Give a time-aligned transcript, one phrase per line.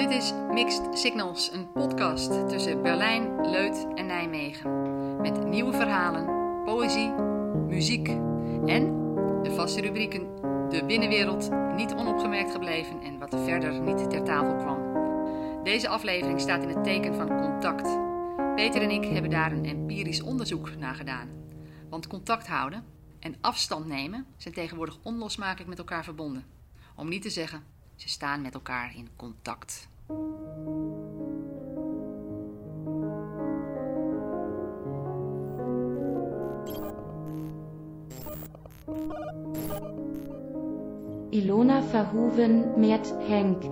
[0.00, 5.20] Dit is Mixed Signals, een podcast tussen Berlijn, Leut en Nijmegen.
[5.20, 6.24] Met nieuwe verhalen,
[6.64, 7.10] poëzie,
[7.68, 8.08] muziek
[8.66, 8.84] en
[9.42, 10.20] de vaste rubrieken
[10.68, 14.78] De binnenwereld, niet onopgemerkt gebleven en wat verder niet ter tafel kwam.
[15.64, 17.98] Deze aflevering staat in het teken van contact.
[18.54, 21.28] Peter en ik hebben daar een empirisch onderzoek naar gedaan.
[21.88, 22.84] Want contact houden
[23.18, 26.44] en afstand nemen zijn tegenwoordig onlosmakelijk met elkaar verbonden.
[26.96, 27.64] Om niet te zeggen,
[27.96, 29.88] ze staan met elkaar in contact.
[41.30, 43.62] Ilona Verhoeven met Henk.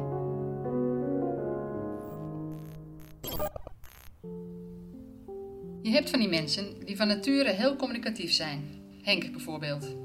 [5.82, 8.62] Je hebt van die mensen die van nature heel communicatief zijn.
[9.02, 9.96] Henk bijvoorbeeld.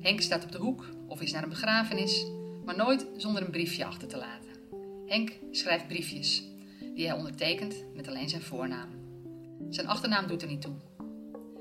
[0.00, 2.26] Henk staat op de hoek of is naar een begrafenis,
[2.64, 4.49] maar nooit zonder een briefje achter te laten.
[5.10, 6.42] Henk schrijft briefjes,
[6.94, 8.88] die hij ondertekent met alleen zijn voornaam.
[9.70, 10.74] Zijn achternaam doet er niet toe.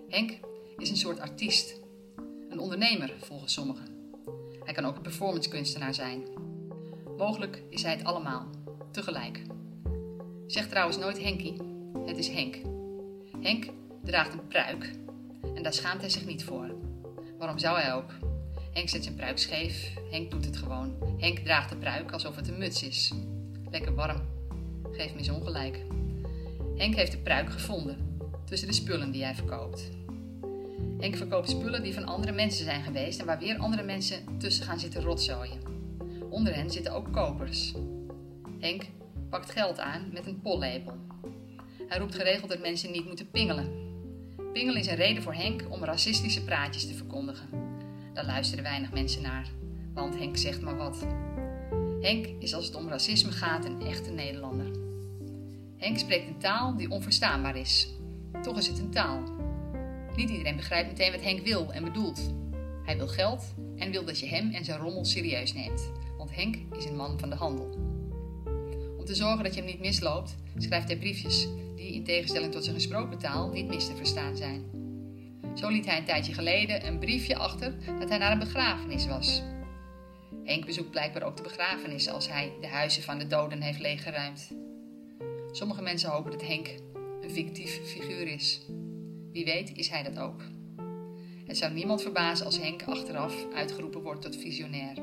[0.10, 0.40] Henk
[0.78, 1.80] is een soort artiest,
[2.50, 3.88] een ondernemer volgens sommigen.
[4.64, 6.24] Hij kan ook een performancekunstenaar zijn.
[7.18, 8.50] Mogelijk is hij het allemaal,
[8.92, 9.42] tegelijk.
[10.48, 11.58] Zeg trouwens nooit Henkie,
[12.06, 12.56] het is Henk.
[13.40, 13.66] Henk
[14.04, 14.92] draagt een pruik
[15.56, 16.76] en daar schaamt hij zich niet voor.
[17.38, 18.12] Waarom zou hij ook?
[18.74, 21.18] Henk zet zijn pruik scheef, Henk doet het gewoon.
[21.18, 23.14] Henk draagt de pruik alsof het een muts is.
[23.72, 24.22] Lekker warm.
[24.92, 25.86] Geef me eens ongelijk.
[26.76, 27.98] Henk heeft de pruik gevonden
[28.46, 29.90] tussen de spullen die hij verkoopt.
[31.00, 34.66] Henk verkoopt spullen die van andere mensen zijn geweest en waar weer andere mensen tussen
[34.66, 35.60] gaan zitten rotzooien.
[36.30, 37.74] Onder hen zitten ook kopers.
[38.60, 38.84] Henk
[39.30, 40.98] pakt geld aan met een pollepel.
[41.88, 43.72] Hij roept geregeld dat mensen niet moeten pingelen.
[44.54, 47.50] Pingelen is een reden voor Henk om racistische praatjes te verkondigen.
[48.14, 49.48] Daar luisteren weinig mensen naar,
[49.94, 51.06] want Henk zegt maar wat.
[52.02, 54.72] Henk is als het om racisme gaat een echte Nederlander.
[55.78, 57.94] Henk spreekt een taal die onverstaanbaar is.
[58.42, 59.24] Toch is het een taal.
[60.16, 62.34] Niet iedereen begrijpt meteen wat Henk wil en bedoelt.
[62.84, 66.56] Hij wil geld en wil dat je hem en zijn rommel serieus neemt, want Henk
[66.78, 67.70] is een man van de handel.
[68.98, 72.64] Om te zorgen dat je hem niet misloopt, schrijft hij briefjes die in tegenstelling tot
[72.64, 74.64] zijn gesproken taal niet mis te verstaan zijn.
[75.56, 79.42] Zo liet hij een tijdje geleden een briefje achter dat hij naar een begrafenis was.
[80.50, 84.52] Henk bezoekt blijkbaar ook de begrafenissen als hij de huizen van de doden heeft leeggeruimd.
[85.52, 86.68] Sommige mensen hopen dat Henk
[87.22, 88.62] een fictief figuur is.
[89.32, 90.42] Wie weet is hij dat ook.
[91.46, 94.98] Het zou niemand verbazen als Henk achteraf uitgeroepen wordt tot visionair.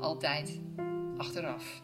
[0.00, 0.60] Altijd
[1.16, 1.80] achteraf.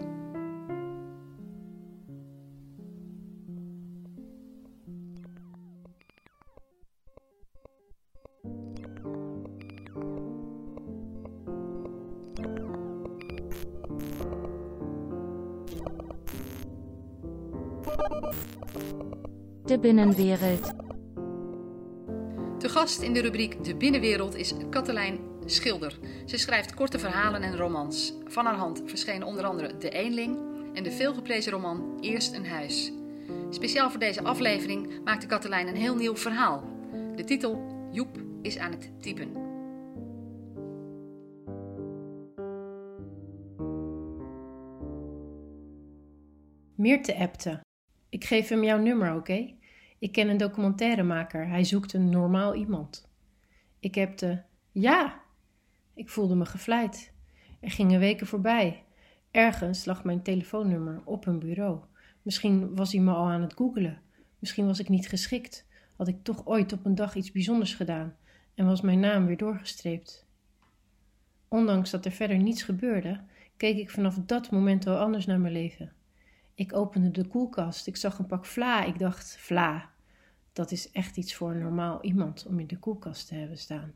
[19.72, 20.72] De binnenwereld.
[22.58, 25.98] De gast in de rubriek De Binnenwereld is Katelijn Schilder.
[26.26, 28.14] Ze schrijft korte verhalen en romans.
[28.24, 30.38] Van haar hand verschenen onder andere De Eenling
[30.74, 32.92] en de veelgeprezen roman Eerst een huis.
[33.50, 36.64] Speciaal voor deze aflevering maakte Katelijn een heel nieuw verhaal.
[37.16, 39.32] De titel Joep is aan het typen.
[46.74, 47.60] Meerte appte.
[48.08, 49.60] Ik geef hem jouw nummer, oké?
[50.02, 51.48] Ik ken een documentairemaker.
[51.48, 53.08] Hij zoekt een normaal iemand.
[53.80, 54.44] Ik hebte.
[54.72, 55.20] Ja!
[55.94, 57.12] Ik voelde me gevleid.
[57.60, 58.84] Er gingen weken voorbij.
[59.30, 61.80] Ergens lag mijn telefoonnummer op een bureau.
[62.22, 64.00] Misschien was hij me al aan het googelen.
[64.38, 65.66] Misschien was ik niet geschikt.
[65.96, 68.16] Had ik toch ooit op een dag iets bijzonders gedaan
[68.54, 70.26] en was mijn naam weer doorgestreept.
[71.48, 73.20] Ondanks dat er verder niets gebeurde,
[73.56, 75.92] keek ik vanaf dat moment al anders naar mijn leven.
[76.54, 77.86] Ik opende de koelkast.
[77.86, 78.84] Ik zag een pak vla.
[78.84, 79.91] Ik dacht, vla.
[80.52, 83.94] Dat is echt iets voor een normaal iemand om in de koelkast te hebben staan.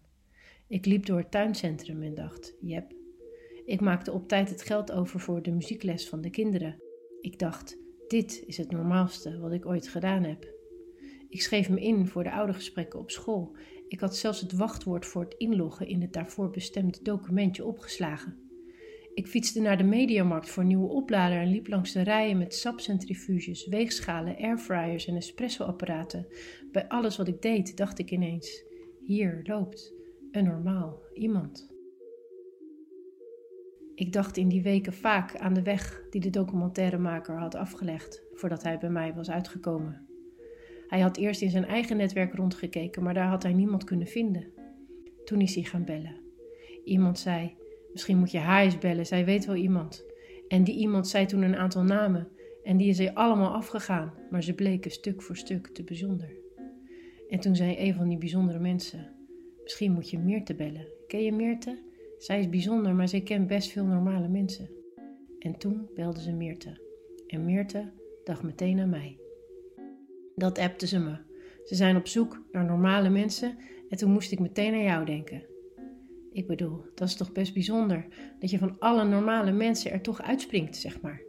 [0.69, 2.95] Ik liep door het tuincentrum en dacht, jep.
[3.65, 6.83] Ik maakte op tijd het geld over voor de muziekles van de kinderen.
[7.21, 10.55] Ik dacht, dit is het normaalste wat ik ooit gedaan heb.
[11.29, 13.57] Ik schreef me in voor de oudergesprekken op school.
[13.89, 18.46] Ik had zelfs het wachtwoord voor het inloggen in het daarvoor bestemde documentje opgeslagen.
[19.17, 23.67] Ik fietste naar de mediamarkt voor nieuwe oplader en liep langs de rijen met sapcentrifuges,
[23.67, 26.27] weegschalen, airfryers en espressoapparaten.
[26.73, 28.65] Bij alles wat ik deed, dacht ik ineens:
[29.05, 29.95] hier loopt
[30.31, 31.75] een normaal iemand.
[33.95, 38.63] Ik dacht in die weken vaak aan de weg die de documentairemaker had afgelegd voordat
[38.63, 40.07] hij bij mij was uitgekomen.
[40.89, 44.53] Hij had eerst in zijn eigen netwerk rondgekeken, maar daar had hij niemand kunnen vinden.
[45.25, 46.21] Toen is hij gaan bellen.
[46.85, 47.57] Iemand zei:
[47.97, 50.05] Misschien moet je haar eens bellen, zij weet wel iemand.
[50.49, 52.29] En die iemand zei toen een aantal namen
[52.63, 56.37] en die is er allemaal afgegaan, maar ze bleken stuk voor stuk te bijzonder.
[57.29, 59.13] En toen zei een van die bijzondere mensen:
[59.63, 60.87] Misschien moet je Meerte bellen.
[61.07, 61.83] Ken je Meerte?
[62.19, 64.71] Zij is bijzonder, maar zij kent best veel normale mensen.
[65.39, 66.81] En toen belde ze Meerte.
[67.27, 67.93] En Meerte
[68.25, 69.19] dacht meteen aan mij.
[70.35, 71.17] Dat appte ze me.
[71.65, 73.59] Ze zijn op zoek naar normale mensen
[73.89, 75.55] en toen moest ik meteen aan jou denken.
[76.37, 78.07] Ik bedoel, dat is toch best bijzonder
[78.41, 81.21] dat je van alle normale mensen er toch uitspringt, zeg maar.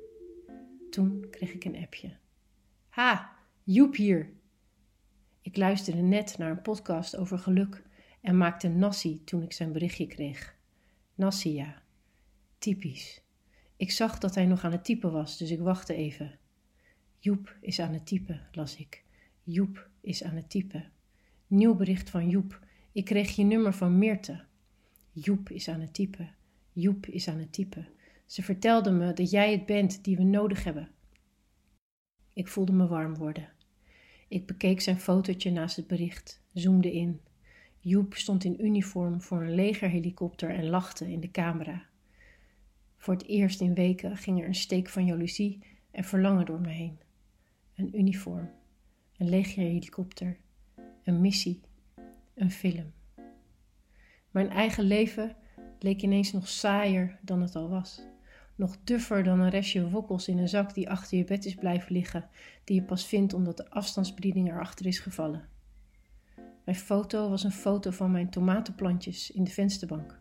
[0.90, 2.18] Toen kreeg ik een appje.
[2.90, 4.34] Ha, Joep hier.
[5.42, 7.84] Ik luisterde net naar een podcast over geluk
[8.22, 10.56] en maakte Nassi toen ik zijn berichtje kreeg.
[11.16, 11.82] Nassi, ja.
[12.58, 13.22] Typisch.
[13.78, 16.40] Ik zag dat hij nog aan het typen was, dus ik wachtte even.
[17.20, 19.04] Joep is aan het typen, las ik.
[19.44, 20.92] Joep is aan het typen.
[21.48, 22.60] Nieuw bericht van Joep.
[22.92, 24.46] Ik kreeg je nummer van Meerte.
[25.20, 26.36] Joep is aan het typen.
[26.72, 27.88] Joep is aan het typen.
[28.26, 30.90] Ze vertelde me dat jij het bent die we nodig hebben.
[32.34, 33.50] Ik voelde me warm worden.
[34.28, 37.22] Ik bekeek zijn fotootje naast het bericht, zoomde in.
[37.80, 41.86] Joep stond in uniform voor een legerhelikopter en lachte in de camera.
[42.98, 45.60] Voor het eerst in weken ging er een steek van jaloezie
[45.92, 47.00] en verlangen door me heen.
[47.76, 48.50] Een uniform,
[49.18, 50.38] een legerhelikopter,
[51.04, 51.62] een missie,
[52.34, 52.96] een film.
[54.38, 55.36] Mijn eigen leven
[55.80, 58.02] leek ineens nog saaier dan het al was.
[58.56, 61.94] Nog duffer dan een restje wokkels in een zak die achter je bed is blijven
[61.94, 62.30] liggen,
[62.64, 65.48] die je pas vindt omdat de afstandsbediening erachter is gevallen.
[66.66, 70.20] Mijn foto was een foto van mijn tomatenplantjes in de vensterbank.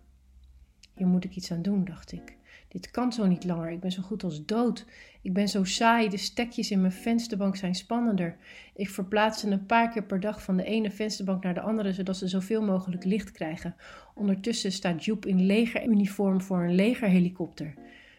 [0.95, 2.37] Hier moet ik iets aan doen, dacht ik.
[2.77, 3.71] Dit kan zo niet langer.
[3.71, 4.87] Ik ben zo goed als dood.
[5.23, 6.09] Ik ben zo saai.
[6.09, 8.37] De stekjes in mijn vensterbank zijn spannender.
[8.75, 11.93] Ik verplaats ze een paar keer per dag van de ene vensterbank naar de andere,
[11.93, 13.77] zodat ze zoveel mogelijk licht krijgen.
[14.15, 17.75] Ondertussen staat Joep in legeruniform voor een legerhelikopter.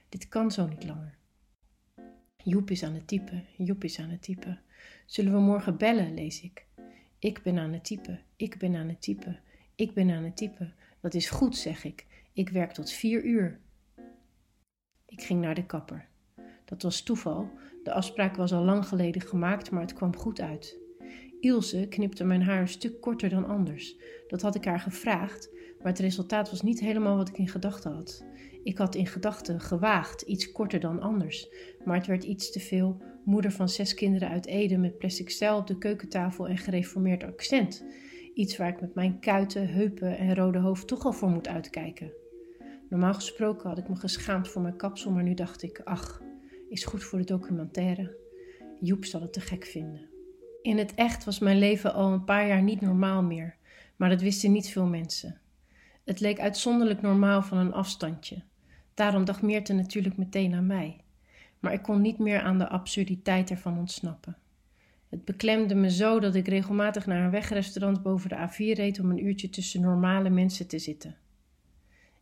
[0.10, 1.18] Dit kan zo niet langer.
[2.44, 3.46] Joep is aan het typen.
[3.58, 4.62] Joep is aan het typen.
[5.06, 6.66] Zullen we morgen bellen, lees ik.
[7.20, 8.20] Ik ben aan het typen.
[8.36, 9.40] Ik ben aan het typen.
[9.76, 10.74] Ik ben aan het typen.
[11.02, 12.06] Dat is goed, zeg ik.
[12.34, 13.60] Ik werk tot vier uur.
[15.08, 16.08] Ik ging naar de kapper.
[16.66, 17.50] Dat was toeval.
[17.84, 20.78] De afspraak was al lang geleden gemaakt, maar het kwam goed uit.
[21.40, 23.96] Ilse knipte mijn haar een stuk korter dan anders.
[24.28, 27.92] Dat had ik haar gevraagd, maar het resultaat was niet helemaal wat ik in gedachten
[27.92, 28.26] had.
[28.64, 31.50] Ik had in gedachten gewaagd, iets korter dan anders,
[31.86, 33.02] maar het werd iets te veel.
[33.24, 37.86] Moeder van zes kinderen uit Ede met plastic stijl op de keukentafel en gereformeerd accent.
[38.34, 42.12] Iets waar ik met mijn kuiten, heupen en rode hoofd toch al voor moet uitkijken.
[42.90, 46.22] Normaal gesproken had ik me geschaamd voor mijn kapsel, maar nu dacht ik: ach,
[46.70, 48.18] is goed voor de documentaire.
[48.80, 50.10] Joep zal het te gek vinden.
[50.62, 53.56] In het echt was mijn leven al een paar jaar niet normaal meer,
[53.96, 55.40] maar dat wisten niet veel mensen.
[56.04, 58.44] Het leek uitzonderlijk normaal van een afstandje.
[58.94, 61.02] Daarom dacht Meerte natuurlijk meteen aan mij.
[61.60, 64.38] Maar ik kon niet meer aan de absurditeit ervan ontsnappen.
[65.10, 69.10] Het beklemde me zo dat ik regelmatig naar een wegrestaurant boven de A4 reed om
[69.10, 71.16] een uurtje tussen normale mensen te zitten.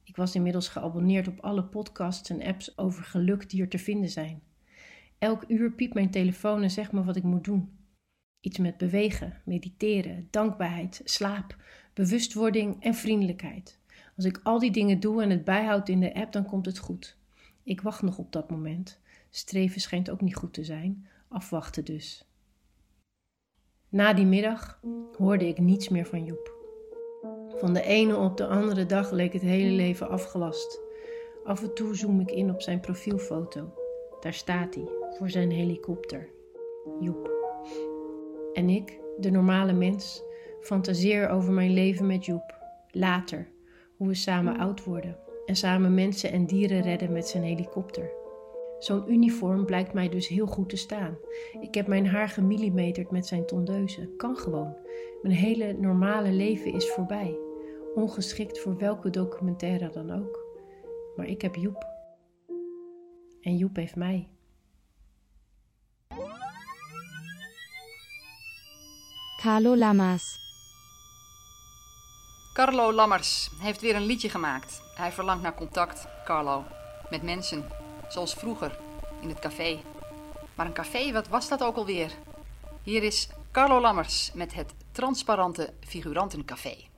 [0.06, 4.10] Ik was inmiddels geabonneerd op alle podcasts en apps over geluk die er te vinden
[4.10, 4.42] zijn.
[5.18, 7.78] Elk uur piept mijn telefoon en zegt me wat ik moet doen.
[8.40, 11.58] Iets met bewegen, mediteren, dankbaarheid, slaap,
[11.94, 13.80] bewustwording en vriendelijkheid.
[14.16, 16.78] Als ik al die dingen doe en het bijhoud in de app, dan komt het
[16.78, 17.18] goed.
[17.64, 19.00] Ik wacht nog op dat moment.
[19.30, 21.08] Streven schijnt ook niet goed te zijn.
[21.28, 22.26] Afwachten dus.
[23.90, 24.80] Na die middag
[25.18, 26.55] hoorde ik niets meer van Joep.
[27.56, 30.82] Van de ene op de andere dag leek het hele leven afgelast.
[31.44, 33.74] Af en toe zoom ik in op zijn profielfoto.
[34.20, 36.30] Daar staat hij, voor zijn helikopter.
[37.00, 37.32] Joep.
[38.54, 40.24] En ik, de normale mens,
[40.62, 42.56] fantaseer over mijn leven met Joep.
[42.92, 43.48] Later,
[43.98, 48.12] hoe we samen oud worden en samen mensen en dieren redden met zijn helikopter.
[48.80, 51.18] Zo'n uniform blijkt mij dus heel goed te staan.
[51.62, 54.10] Ik heb mijn haar gemillimeterd met zijn tondeuze.
[54.18, 54.76] Kan gewoon.
[55.22, 57.45] Mijn hele normale leven is voorbij.
[57.96, 60.40] Ongeschikt voor welke documentaire dan ook.
[61.16, 61.86] Maar ik heb Joep.
[63.42, 64.30] En Joep heeft mij.
[69.42, 70.38] Carlo Lammers.
[72.54, 74.82] Carlo Lammers heeft weer een liedje gemaakt.
[74.96, 76.64] Hij verlangt naar contact, Carlo,
[77.10, 77.66] met mensen,
[78.08, 78.80] zoals vroeger
[79.22, 79.80] in het café.
[80.56, 82.12] Maar een café, wat was dat ook alweer?
[82.84, 86.94] Hier is Carlo Lammers met het transparante figurantencafé.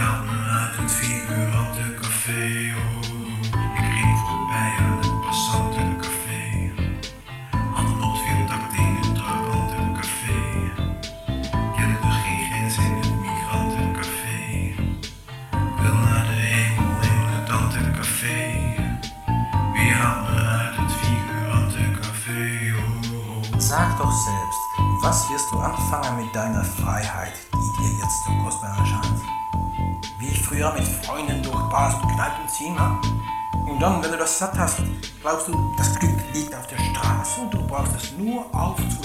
[0.00, 0.29] Wie
[32.68, 33.00] Ha?
[33.66, 34.82] Und dann, wenn du das satt hast,
[35.22, 38.99] glaubst du, das Glück liegt auf der Straße und du brauchst es nur aufzuheben,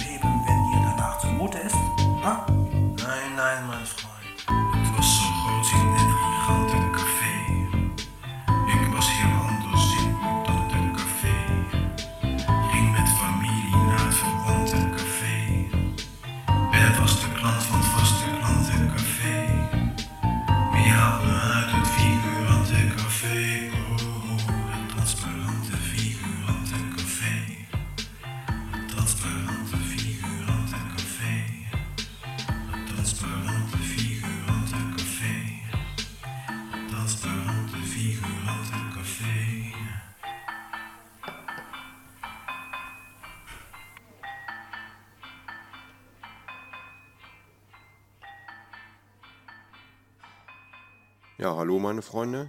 [51.38, 52.48] Ja, hallo meine Freunde.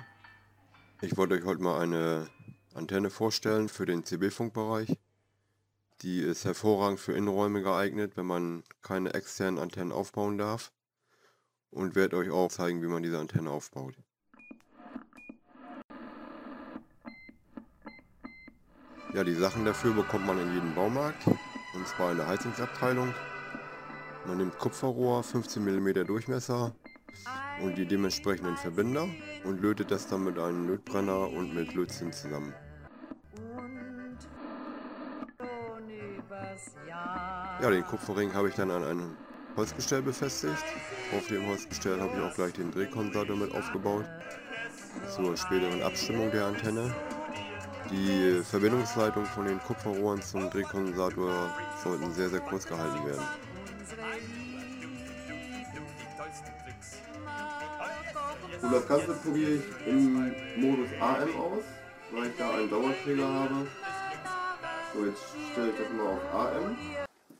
[1.00, 2.30] Ich wollte euch heute mal eine
[2.72, 4.96] Antenne vorstellen für den CB-Funkbereich.
[6.02, 10.70] Die ist hervorragend für Innenräume geeignet, wenn man keine externen Antennen aufbauen darf.
[11.72, 13.96] Und werde euch auch zeigen, wie man diese Antenne aufbaut.
[19.14, 21.26] Ja, die Sachen dafür bekommt man in jedem Baumarkt.
[21.26, 23.12] Und zwar in der Heizungsabteilung.
[24.28, 26.72] Man nimmt Kupferrohr, 15 mm Durchmesser,
[27.62, 29.08] und die dementsprechenden Verbinder
[29.44, 32.54] und lötet das dann mit einem Lötbrenner und mit Lötzinn zusammen.
[37.60, 39.16] Ja, den Kupferring habe ich dann an einem
[39.56, 40.64] Holzgestell befestigt.
[41.16, 44.04] Auf dem Holzgestell habe ich auch gleich den Drehkondensator mit aufgebaut.
[45.14, 46.94] Zur späteren Abstimmung der Antenne.
[47.90, 51.50] Die Verbindungsleitung von den Kupferrohren zum Drehkondensator
[51.82, 53.22] sollten sehr, sehr kurz gehalten werden.
[58.62, 61.64] Und das Ganze probiere ich im Modus AM aus,
[62.12, 63.66] weil ich da einen Dauerträger habe.
[64.94, 65.22] So, jetzt
[65.52, 66.76] stelle ich das mal auf AM.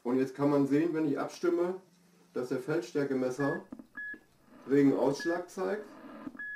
[0.02, 1.75] Und jetzt kann man sehen, wenn ich abstimme,
[2.35, 3.62] dass der Feldstärkemesser
[4.68, 5.85] regen Ausschlag zeigt.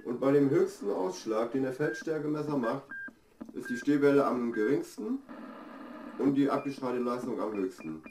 [0.04, 2.84] Und bei dem höchsten Ausschlag, den der Feldstärkemesser macht,
[3.54, 5.18] ist die Stehwelle am geringsten
[6.18, 8.02] und die abgestrahlte Leistung am höchsten.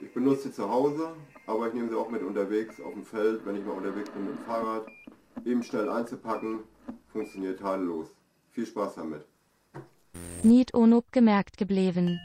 [0.00, 1.12] Ich benutze sie zu Hause,
[1.46, 4.24] aber ich nehme sie auch mit unterwegs auf dem Feld, wenn ich mal unterwegs bin
[4.24, 4.86] mit dem Fahrrad.
[5.44, 6.64] Eben schnell einzupacken,
[7.06, 8.08] funktioniert tadellos.
[8.50, 9.24] Viel Spaß damit.
[10.40, 12.20] Niet onopgemerkt gebleven.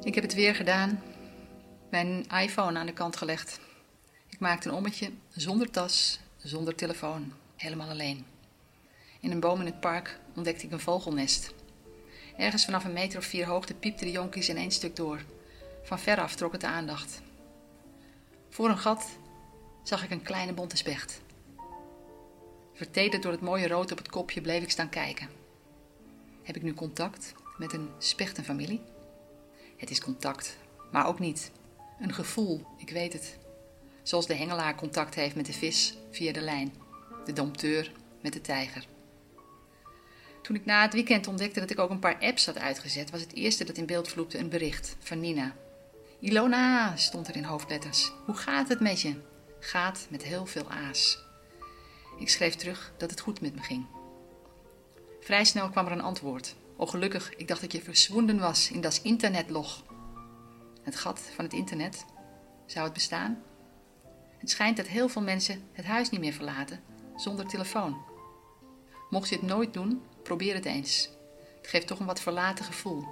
[0.00, 1.02] Ik heb het weer gedaan.
[1.90, 3.60] Mijn iPhone aan de kant gelegd.
[4.28, 7.32] Ik maakte een ommetje zonder tas, zonder telefoon.
[7.56, 8.24] Helemaal alleen.
[9.20, 11.54] In een boom in het park ontdekte ik een vogelnest.
[12.36, 15.20] Ergens vanaf een meter of vier hoogte piepten de jonkies in één stuk door.
[15.82, 17.22] Van veraf trok het de aandacht.
[18.48, 19.18] Voor een gat
[19.88, 21.20] zag ik een kleine bonte specht.
[22.72, 25.28] Vertederd door het mooie rood op het kopje bleef ik staan kijken.
[26.42, 28.82] Heb ik nu contact met een spechtenfamilie?
[29.76, 30.56] Het is contact,
[30.92, 31.50] maar ook niet.
[32.00, 33.38] Een gevoel, ik weet het.
[34.02, 36.74] Zoals de hengelaar contact heeft met de vis via de lijn,
[37.24, 38.86] de dompteur met de tijger.
[40.42, 43.20] Toen ik na het weekend ontdekte dat ik ook een paar apps had uitgezet, was
[43.20, 45.56] het eerste dat in beeld vloepte een bericht van Nina.
[46.20, 48.12] Ilona, stond er in hoofdletters.
[48.24, 49.34] Hoe gaat het met je?
[49.66, 51.18] Gaat met heel veel a's.
[52.18, 53.86] Ik schreef terug dat het goed met me ging.
[55.20, 56.56] Vrij snel kwam er een antwoord.
[56.76, 59.84] Oh gelukkig, ik dacht dat je verzwonden was in dat internetlog.
[60.82, 62.04] Het gat van het internet,
[62.66, 63.42] zou het bestaan?
[64.38, 66.82] Het schijnt dat heel veel mensen het huis niet meer verlaten
[67.16, 68.04] zonder telefoon.
[69.10, 71.10] Mocht je het nooit doen, probeer het eens.
[71.56, 73.04] Het geeft toch een wat verlaten gevoel.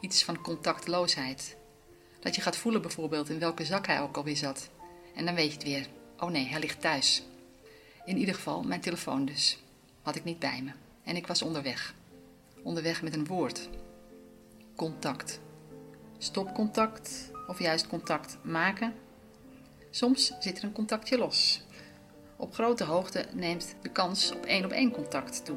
[0.00, 1.56] Iets van contactloosheid.
[2.20, 4.72] Dat je gaat voelen bijvoorbeeld in welke zak hij ook alweer zat.
[5.14, 5.86] En dan weet je het weer.
[6.18, 7.22] Oh nee, hij ligt thuis.
[8.04, 9.62] In ieder geval, mijn telefoon dus.
[10.02, 10.70] Had ik niet bij me.
[11.04, 11.94] En ik was onderweg.
[12.62, 13.68] Onderweg met een woord.
[14.76, 15.40] Contact.
[16.18, 18.94] Stopcontact of juist contact maken.
[19.90, 21.62] Soms zit er een contactje los.
[22.36, 25.56] Op grote hoogte neemt de kans op één op één contact toe.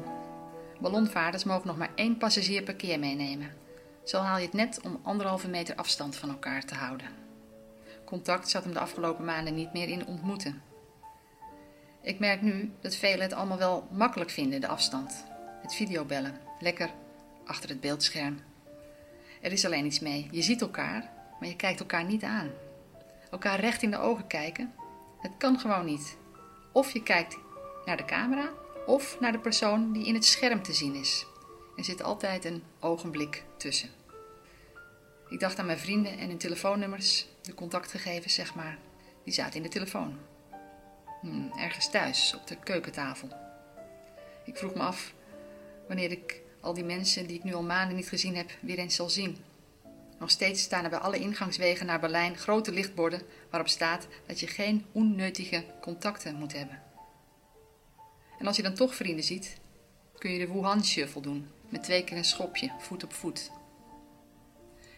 [0.79, 3.53] Ballonvaarders mogen nog maar één passagier per keer meenemen.
[4.03, 7.26] Zo haal je het net om anderhalve meter afstand van elkaar te houden.
[8.07, 10.61] Contact zat hem de afgelopen maanden niet meer in ontmoeten.
[12.01, 15.25] Ik merk nu dat velen het allemaal wel makkelijk vinden, de afstand.
[15.61, 16.89] Het videobellen, lekker
[17.45, 18.39] achter het beeldscherm.
[19.41, 20.27] Er is alleen iets mee.
[20.31, 21.09] Je ziet elkaar,
[21.39, 22.49] maar je kijkt elkaar niet aan.
[23.31, 24.73] Elkaar recht in de ogen kijken,
[25.19, 26.17] het kan gewoon niet.
[26.71, 27.37] Of je kijkt
[27.85, 28.49] naar de camera,
[28.85, 31.25] of naar de persoon die in het scherm te zien is.
[31.77, 33.89] Er zit altijd een ogenblik tussen.
[35.29, 38.77] Ik dacht aan mijn vrienden en hun telefoonnummers, de contactgegevens zeg maar,
[39.23, 40.17] die zaten in de telefoon.
[41.21, 43.29] Hmm, ergens thuis, op de keukentafel.
[44.45, 45.13] Ik vroeg me af
[45.87, 48.95] wanneer ik al die mensen die ik nu al maanden niet gezien heb weer eens
[48.95, 49.37] zal zien.
[50.19, 54.47] Nog steeds staan er bij alle ingangswegen naar Berlijn grote lichtborden waarop staat dat je
[54.47, 56.81] geen onnötige contacten moet hebben.
[58.39, 59.57] En als je dan toch vrienden ziet,
[60.17, 63.51] kun je de Wuhan Shuffle doen, met twee keer een schopje, voet op voet.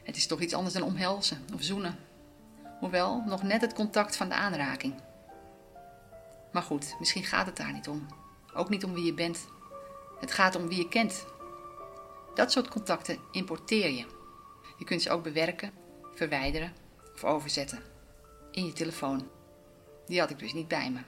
[0.03, 2.09] Het is toch iets anders dan omhelzen of zoenen.
[2.79, 4.93] Hoewel, nog net het contact van de aanraking.
[6.51, 8.05] Maar goed, misschien gaat het daar niet om.
[8.53, 9.48] Ook niet om wie je bent.
[10.19, 11.25] Het gaat om wie je kent.
[12.33, 14.05] Dat soort contacten importeer je.
[14.77, 15.71] Je kunt ze ook bewerken,
[16.13, 16.74] verwijderen
[17.13, 17.79] of overzetten.
[18.51, 19.27] In je telefoon.
[20.05, 21.00] Die had ik dus niet bij me.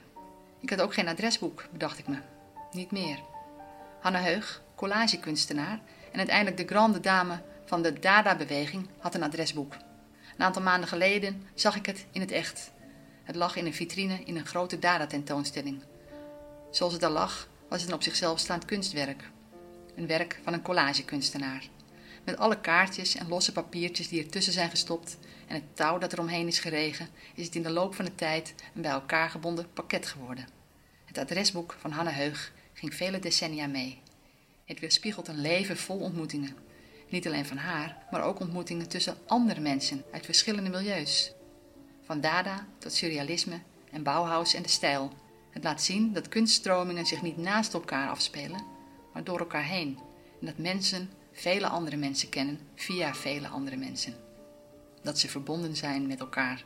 [0.59, 2.17] Ik had ook geen adresboek, bedacht ik me.
[2.71, 3.19] Niet meer.
[4.01, 5.79] Hanne Heug, collagekunstenaar
[6.11, 9.73] en uiteindelijk de grande dame van de Dada-beweging, had een adresboek.
[10.38, 12.71] Een aantal maanden geleden zag ik het in het echt.
[13.23, 15.83] Het lag in een vitrine in een grote Dada-tentoonstelling.
[16.71, 19.29] Zoals het daar lag, was het een op zichzelf staand kunstwerk.
[19.95, 21.63] Een werk van een collagekunstenaar.
[22.23, 26.19] Met alle kaartjes en losse papiertjes die ertussen zijn gestopt en het touw dat er
[26.19, 29.74] omheen is geregen, is het in de loop van de tijd een bij elkaar gebonden
[29.74, 30.48] pakket geworden.
[31.05, 34.01] Het adresboek van Hanne Heug ging vele decennia mee.
[34.65, 36.55] Het weerspiegelt een leven vol ontmoetingen.
[37.11, 41.33] Niet alleen van haar, maar ook ontmoetingen tussen andere mensen uit verschillende milieus.
[42.01, 43.59] Van Dada tot surrealisme
[43.91, 45.11] en Bauhaus en de stijl.
[45.50, 48.63] Het laat zien dat kunststromingen zich niet naast elkaar afspelen,
[49.13, 50.00] maar door elkaar heen.
[50.39, 54.15] En dat mensen vele andere mensen kennen via vele andere mensen.
[55.03, 56.63] Dat ze verbonden zijn met elkaar.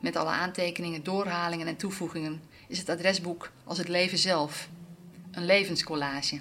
[0.00, 4.68] Met alle aantekeningen, doorhalingen en toevoegingen is het adresboek als het leven zelf.
[5.30, 6.40] Een levenscollage,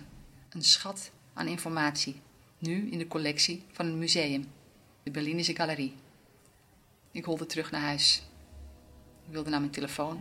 [0.50, 2.22] een schat aan informatie,
[2.60, 4.48] nu in de collectie van een museum,
[5.04, 5.94] de Berlinische Galerie.
[7.12, 8.24] Ik holde terug naar huis.
[9.28, 10.20] Ik wilde naar mijn telefoon.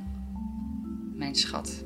[1.14, 1.84] Mijn schat.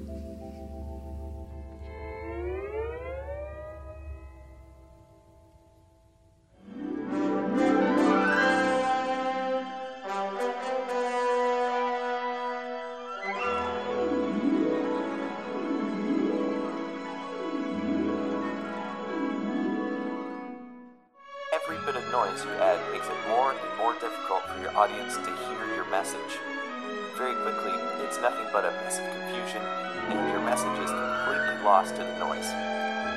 [31.64, 32.50] Lost to the noise.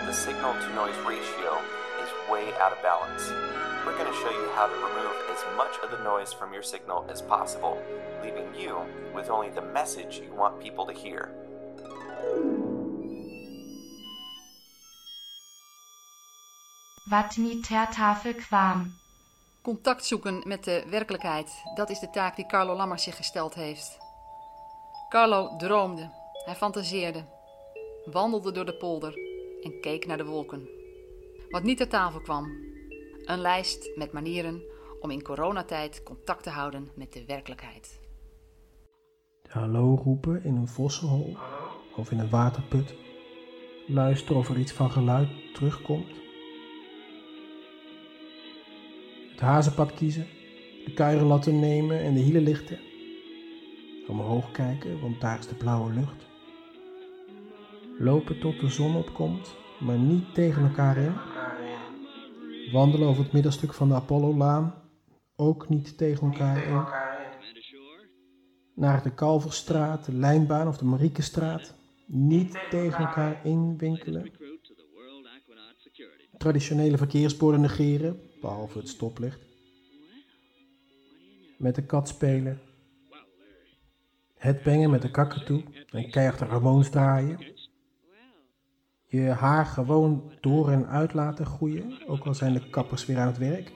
[0.05, 1.57] The signal to noise ratio
[2.03, 3.31] is way out of balance.
[3.85, 6.63] We're going to show you how to remove as much of the noise from your
[6.63, 7.81] signal as possible,
[8.23, 8.77] leaving you
[9.15, 11.29] with only the message you want people to hear.
[17.09, 18.95] Wat niet ter tafel kwam.
[19.61, 23.97] Contact zoeken met de werkelijkheid, dat is de taak die Carlo Lammers zich gesteld heeft.
[25.09, 26.11] Carlo droomde,
[26.45, 27.25] hij fantaseerde,
[28.11, 29.17] wandelde door de polder
[29.61, 30.69] en keek naar de wolken.
[31.49, 32.51] Wat niet ter tafel kwam,
[33.25, 34.61] een lijst met manieren
[34.99, 37.99] om in coronatijd contact te houden met de werkelijkheid.
[39.47, 41.37] Hallo roepen in een vossenhol
[41.95, 42.95] of in een waterput.
[43.87, 46.07] Luisteren of er iets van geluid terugkomt.
[49.31, 50.27] Het hazenpad kiezen,
[50.85, 52.79] de kuirenlatten nemen en de hielen lichten.
[54.07, 56.34] Omhoog kijken, want daar is de blauwe lucht.
[57.97, 61.13] Lopen tot de zon opkomt, maar niet tegen elkaar in.
[62.71, 64.73] Wandelen over het middelstuk van de Apollo-laan,
[65.35, 66.83] ook niet tegen elkaar in.
[68.75, 74.31] Naar de Kalverstraat, de Lijnbaan of de Mariekestraat, niet tegen elkaar in winkelen.
[76.37, 79.47] Traditionele verkeersborden negeren, behalve het stoplicht.
[81.57, 82.61] Met de kat spelen.
[84.37, 87.54] Het bengen met de kakatoe en keihard de Ramones draaien.
[89.07, 93.27] Je haar gewoon door en uit laten groeien, ook al zijn de kappers weer aan
[93.27, 93.71] het werk.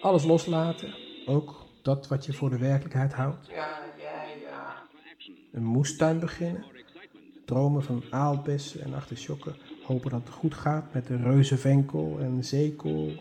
[0.00, 0.94] Alles loslaten,
[1.26, 3.46] ook dat wat je voor de werkelijkheid houdt?
[3.46, 4.76] Ja, ja, ja.
[5.52, 6.64] Een moestuin beginnen?
[7.44, 9.56] Dromen van aalbessen en artisjokken.
[9.82, 13.12] Hopen dat het goed gaat met de reuzenvenkel en zeekool.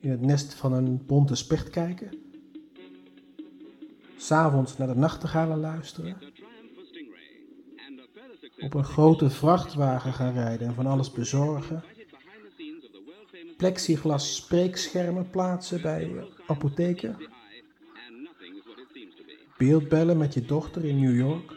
[0.00, 2.18] In het nest van een bonte specht kijken.
[4.16, 6.16] S'avonds naar de nachtegalen luisteren.
[8.62, 11.84] Op een grote vrachtwagen gaan rijden en van alles bezorgen.
[13.56, 17.16] Plexiglas spreekschermen plaatsen bij apotheken.
[19.58, 21.52] Beeldbellen met je dochter in New York.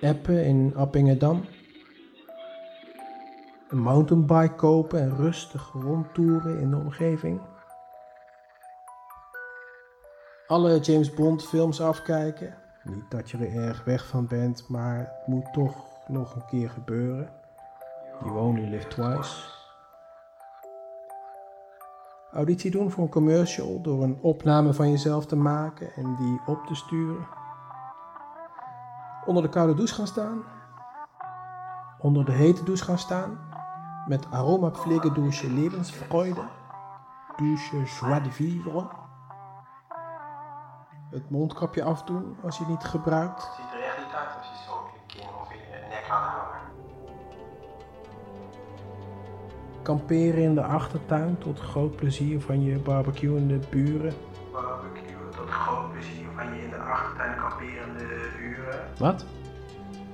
[0.00, 1.44] Appen in Appingedam.
[3.68, 7.40] Een mountainbike kopen en rustig rondtoeren in de omgeving.
[10.46, 12.63] Alle James Bond films afkijken.
[12.84, 16.70] Niet dat je er erg weg van bent, maar het moet toch nog een keer
[16.70, 17.30] gebeuren.
[18.20, 19.52] You only live twice.
[22.32, 26.66] Auditie doen voor een commercial door een opname van jezelf te maken en die op
[26.66, 27.26] te sturen.
[29.26, 30.42] Onder de koude douche gaan staan.
[31.98, 33.38] Onder de hete douche gaan staan.
[34.08, 36.42] Met aromapflegedouche Lebensfreude.
[37.36, 39.03] Douche joie de vivre.
[41.14, 43.42] Het mondkapje afdoen als je het niet gebruikt.
[43.42, 46.06] Ziet er echt niet uit als je zo in je kin of in je nek
[46.08, 46.60] laat hangen.
[49.82, 54.12] Kamperen in de achtertuin tot groot plezier van je barbecuende buren.
[54.52, 58.04] Barbecue tot groot plezier van je in de achtertuin kamperende
[58.38, 58.80] buren.
[58.98, 59.24] Wat?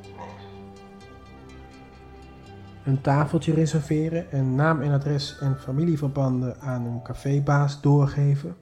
[0.03, 0.43] Niks.
[2.85, 8.57] Een tafeltje reserveren en naam en adres en familieverbanden aan een cafébaas doorgeven.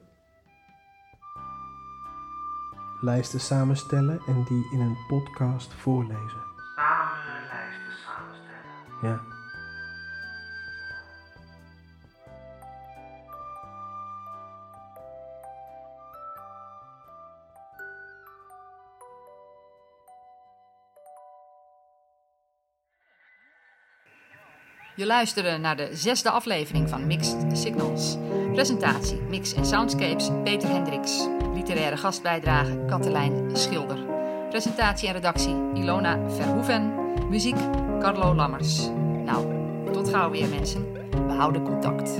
[3.01, 6.43] Lijsten samenstellen en die in een podcast voorlezen.
[6.75, 9.01] Samen lijsten samenstellen.
[9.01, 9.37] Ja.
[24.95, 28.17] Je luisterde naar de zesde aflevering van Mixed Signals.
[28.53, 31.27] Presentatie, mix en soundscapes Peter Hendricks.
[31.53, 33.97] Literaire gastbijdrage Katelijn Schilder.
[34.49, 36.93] Presentatie en redactie Ilona Verhoeven.
[37.29, 37.57] Muziek
[37.99, 38.89] Carlo Lammers.
[39.25, 39.45] Nou,
[39.91, 40.85] tot gauw weer mensen.
[41.27, 42.17] We houden contact.